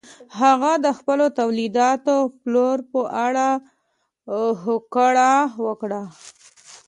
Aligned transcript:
هغه 0.39 0.71
د 0.85 0.87
خپلو 0.97 1.25
تولیداتو 1.39 2.15
پلور 2.41 2.77
په 2.91 3.01
اړه 3.25 3.47
هوکړه 4.63 5.33
وکړه. 5.65 6.01